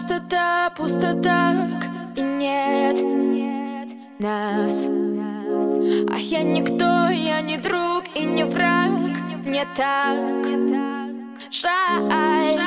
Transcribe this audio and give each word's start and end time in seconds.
пустота, 0.00 0.70
пустота, 0.76 1.68
и 2.16 2.22
нет 2.22 3.02
нас. 4.18 4.86
А 6.10 6.18
я 6.18 6.42
никто, 6.42 7.10
я 7.10 7.40
не 7.42 7.58
друг 7.58 8.04
и 8.14 8.24
не 8.24 8.44
враг, 8.44 8.90
мне 9.44 9.66
так 9.76 10.46
жаль. 11.50 12.59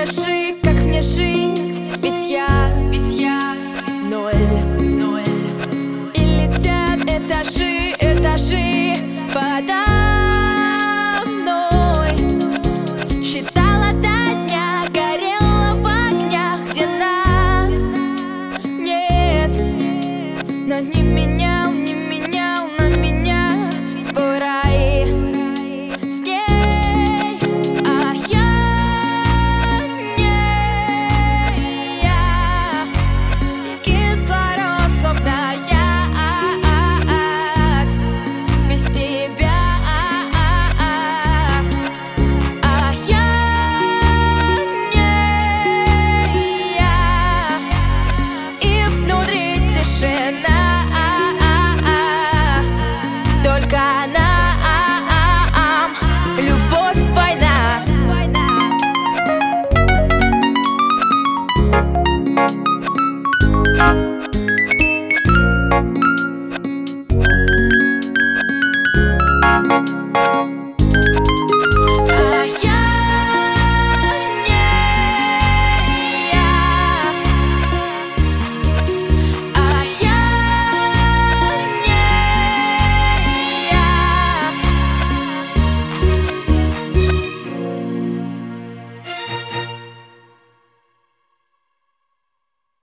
Покажи, 0.00 0.54
как 0.62 0.80
мне 0.80 1.02
жить. 1.02 1.82
Ведь 2.02 2.26
я, 2.26 2.70
ведь 2.90 3.12
я 3.12 3.54
ноль, 4.08 4.34
ноль. 4.80 5.22
И 6.14 6.20
летят 6.20 7.00
этажи, 7.04 7.76
этажи 8.00 8.94
подо 9.34 9.89